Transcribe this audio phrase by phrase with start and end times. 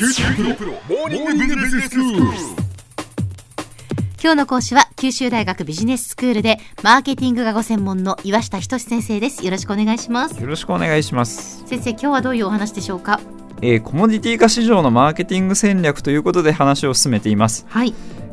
[0.00, 2.22] 九州大学モーニングビジネススクール。
[4.18, 9.44] 今日の講師は九州大学ビジネススクールでマーケティングがご専門の岩下仁先生です。
[9.44, 10.40] よろしくお願いします。
[10.40, 13.20] よろしくお願いします、先生今日はどういうお話でしょうか？
[13.60, 17.92] えーコモディティ化市場のマーケティング戦略ということで話を進めています、はい。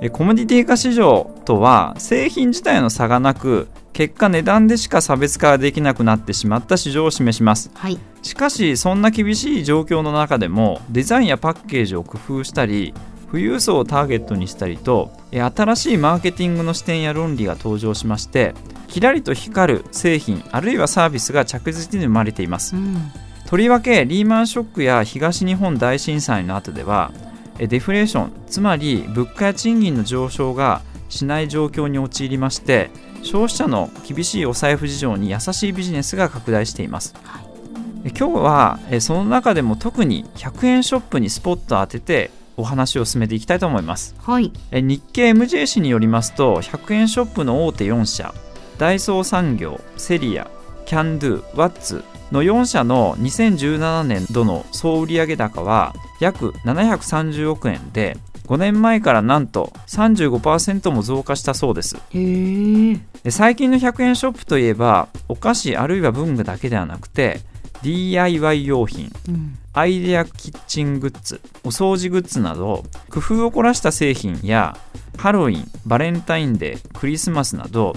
[0.00, 7.70] えーコモディティ化市場とは製品自体の差がなく結果値段でしか差別化ができなくなってしまった市場を示します。
[7.74, 7.98] はい。
[8.20, 12.92] しかしそんな厳しい状況の中でもデザインやパッケージを工夫したり
[13.30, 18.52] 富裕層をターゲットにしたりとえー新しいマーケティングの視点や論理が登場しまして
[18.86, 22.76] キラリと光る製品あるいはサービスが着実に生まれています。
[22.76, 23.10] うん。
[23.46, 27.10] とりわけリーマンショックや東日本大震災の後では
[27.58, 32.90] えデフレーションつまり物価や賃金の上昇がしない状況に陥りまして
[33.22, 37.44] 消費者の厳しいお財布事情に優しいビジネスが拡大しています、はい。
[38.04, 44.14] え今日はえその中でも特に100円ショップにスポットを当ててお話を進めていきたいと思います。
[44.20, 44.52] はい。
[44.70, 48.34] え日経 MJ 誌によりますと100円ショップの大手4社
[48.78, 50.48] ダイソー産業セリア
[50.86, 61.96] キャンドゥワッツの4社の2017年度の総売上高は約730億円で5年前からなんと35%も増加したそうです。
[63.30, 67.40] 最近の100円ショップといえばお菓子あるいは文具だけではなくて
[67.82, 69.58] DIY 用品うん。
[69.74, 74.76] アイデアキッチングッズお掃除グッズなど工夫を凝らした製品や
[75.16, 77.94] ハロウィンバレンタインデークリスマスなど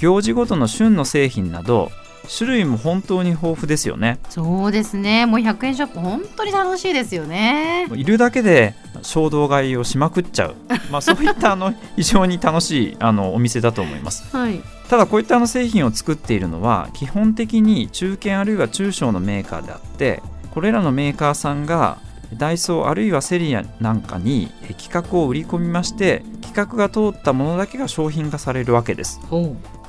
[0.00, 1.90] 行事ごとの旬の製品など
[2.28, 4.18] 種類も本当に豊富ですよね。
[4.28, 5.26] そうですね。
[5.26, 7.88] もう100円ショップ本当に楽しいですよね。
[7.94, 10.54] いるだけで衝動買いをしまくっちゃう、
[10.92, 14.24] まあ、そういったあの非常に楽しいあのお店だと思います。
[14.36, 14.60] はい。
[14.88, 21.98] ただこういったあの製品を作っているのは基本的に中堅あるいは中小のメーカーであってこれらのメーカーさんが
[22.34, 29.20] ダイソーあるいはセリアなんかにえ企画を売り込みまして企画が通ったものだけが商品化されるわけです。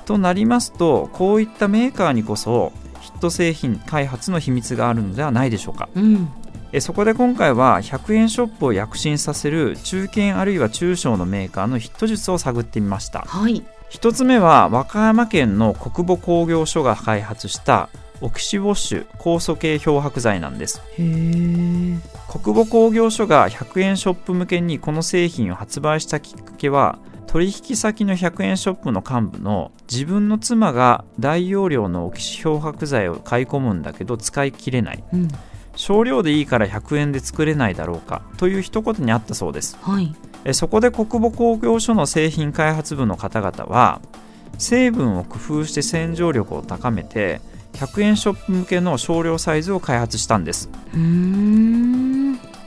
[0.09, 5.87] ほとなりますとこういったメーカーにこそヒット製品開発の秘密があるのではないでしょうか。
[5.95, 6.29] ううん
[6.71, 13.21] えそこで今回は100円ショップを躍進させる中堅あるいは中小のメーカーのヒット術を探ってみました。
[13.21, 17.89] はい一つ目は和歌山県の国母工業所が開発した
[18.21, 35.03] オキシウォッシュ酵素系漂白剤なんですへえ国母工業所が100円ショップ向けにこの製品を発売したきっかけは取引先の100円ショップの幹部の自分の妻が大容量のオキシ漂白剤を買い込むんだけど使い切れない。
[35.13, 35.27] うん。
[35.75, 39.77] 少量でいいから100円で作れないだろうかという一言にあったそうです。
[39.79, 40.15] はい。
[40.43, 44.01] えそこで国母工業所の製品開発部の方々は
[44.57, 47.41] 成分を工夫して洗浄力を高めて
[47.73, 50.69] 100円ショップ向けの少量サイズを開発したんです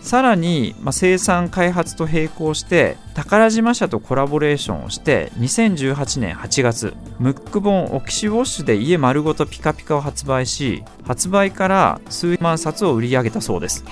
[0.03, 13.85] さらに、まあ、生産開発と並行して宝島社とコラボレーションをして2018年8月ムック本オキシウォッシュで家丸ごとピカピカを発売し発売から数万冊を売り上げたそうです。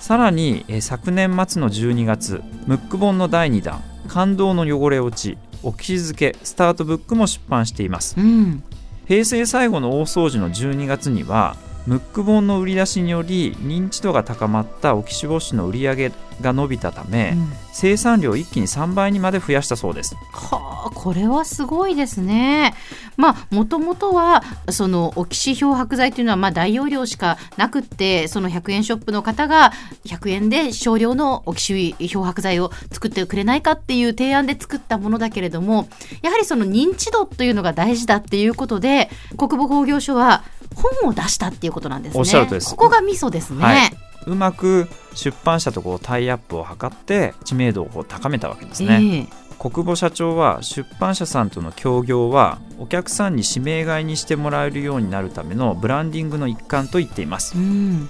[0.00, 8.14] さらに、えー昨年末の12月ムック本の第2弾「感動の汚れ落ち」「お気づけ」スタートブックも出版しています。
[8.18, 8.62] うん。
[9.06, 11.56] 平成最後の大掃除の12月には
[11.88, 16.12] ムック本の売り出しにより認知度が高まったオキシウォッシュの売り上げ
[16.42, 22.74] が伸びたため、うん生産量を一気に3倍にまで増やしたそうですはあこれはすごいですね。
[23.16, 29.72] まあもともとはそのオキシ漂白剤というのはまあ大容量しかなくってその100円ショップの方が
[30.06, 35.88] 100円で少量のオキシ漂白剤を作ってくれないかっていう提案で作ったものだけれども
[36.22, 40.42] やはりその認知度というのが大事だっていうことで国母工業所は
[40.78, 42.20] 本を出したっていうことなんですね。
[42.20, 42.70] おっしゃるとりです。
[42.70, 43.64] ここがミソですね。
[43.64, 43.90] はい。
[44.26, 49.26] うまく出版社とこうタイアップを図って知名度を高めたわけですね、ええ。
[49.58, 57.56] 国母社長は出版社さんとの協業はお客さんに指名買いにしてもらえるようになるためのブランディングの一環と言っています。
[57.56, 58.08] うん。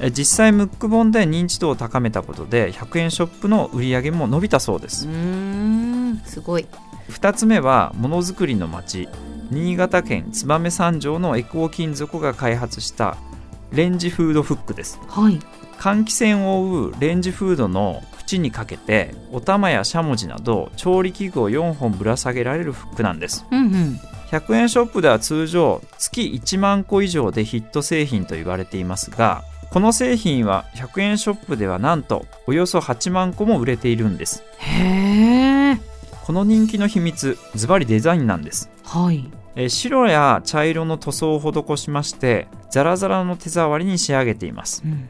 [0.00, 5.06] え実際ムック本で認知度を高めたことで100円ショップの売り上げも伸びたそうです。
[6.24, 6.66] すごい。
[7.10, 9.08] 2つ目はものづくりの町
[9.50, 13.16] 新潟県燕三条のエコー金属が開発した
[13.72, 15.38] レンジフードフックですはい。
[15.78, 24.00] 換気扇を覆うレンジフードの縁にかけてお玉やしゃもじなど調理器具を4本ぶら下げられるフックなんですうんうん。
[24.30, 29.42] 100円ショップでは通常月1万個以上でヒット製品と言われていますが
[29.72, 35.80] この製品は100円ショップではなんとおよそ8万個も売れているんですへえ。
[36.24, 39.24] この人気の秘密ズバリデザインなんですはい。
[39.56, 45.08] えー白や茶色の塗装を施しましてザラザラの手触りに仕上げていますうん。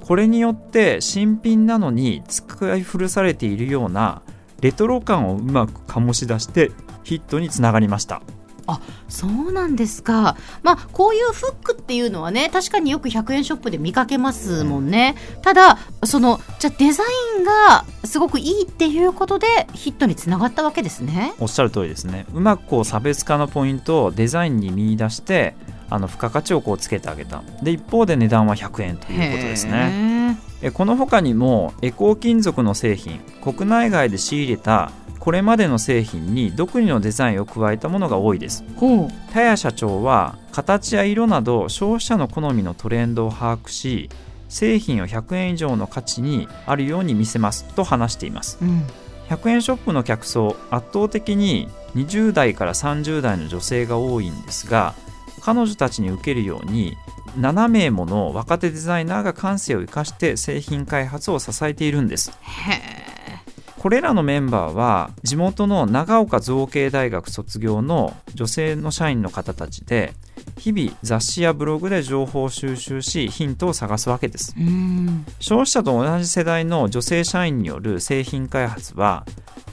[0.00, 4.22] これによって新品なのに使い古されているような
[4.60, 6.70] レトロ感をうまく醸し出して
[7.02, 8.22] ヒットにつながりました
[8.66, 10.36] あそうなんですか。
[10.62, 15.16] まあこういうフックっていうのはね確かによく100円ショップで見かけますもんね。
[15.42, 21.34] ただそのじゃあデザインがすごくいいっていうことでヒットにつながったわけですね。
[21.38, 25.54] おっしゃる通りですねうまくこう差別化のポイントをデザインに見出して
[25.88, 30.38] あの付加価値をこうつけてあげたで一方で値段は100円ということですね
[30.70, 34.92] この他にもエコー金属の製品国内外で仕入れた
[35.26, 38.62] これまでの製品に独自のデザインを加えたものが多いです。
[39.28, 44.08] 田谷社長は形や色など消費者の好みのトレンドを把握し
[44.48, 48.58] 製品を100円以上の価値にあるように見せますと話しています。
[48.62, 48.86] うん。
[49.28, 54.94] 100円ショップの客層圧倒的に20代から30代の女性が多いんですが
[55.40, 56.96] 彼女たちに受けるように
[57.38, 62.30] 7名もの若手デザイナーが感性を生かして製品開発を支えているんです。
[62.42, 63.06] へ
[63.78, 70.14] これらのメンバーは地元の長岡造形大学卒業の女性の社員の方たちで
[70.58, 74.56] 日々雑誌やブログで情報を収集しヒントを探すわけです。
[75.38, 79.24] 消費者と同じ世代の女性社員による製品開発は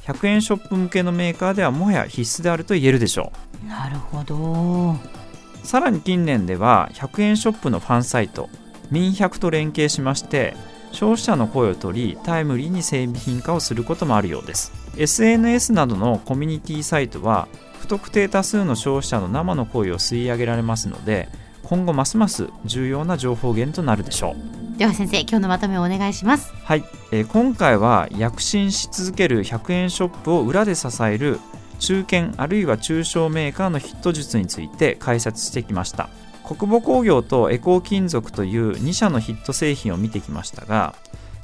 [0.06, 3.32] 100円ショップ向けのメーカーではもはや必須であると言えるでしょ
[3.64, 3.68] う。
[3.68, 5.23] なるほど。
[5.64, 8.50] うさらに近年では100円ショップのファンサイト
[8.92, 10.56] 民100と連携しまして
[10.92, 14.72] 消費者の声を取りタイムリーに製品化をすることもあるようです。
[14.96, 17.48] SNS などのコミュニティサイトは
[17.80, 21.30] 不特定多数の消費者の生の声を吸い上げられますので
[21.64, 24.36] 今後ますます重要な情報源となるでしょ
[24.76, 24.78] う。
[24.78, 26.54] では先生今日のまとめをお願いします。
[26.64, 31.40] はい、えー今回は躍進し続ける100円ショップを裏で支える
[31.84, 36.10] 中堅あるいは中小メーカーのヒット術について解説してきました。
[36.44, 40.94] 国母工業とエコー金属という2社のヒット製品を見てきましたが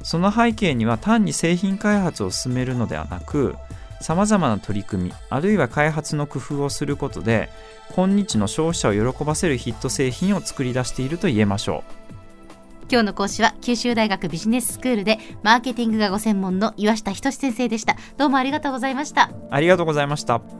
[0.02, 3.56] その背景には単に製品開発を進めるのではなく
[4.00, 7.50] さまざまな取り組みあるいは開発の工夫をすることで
[7.94, 11.99] 今日の消費者を喜ばせるヒット製品を作り出していると言えましょう。
[12.90, 17.96] 今日の講師は九州大学ビジネススクールでマーケティングがご専門の岩下仁先生でした。
[18.16, 19.30] どうもありがとうございました。
[19.48, 20.59] ありがとうございました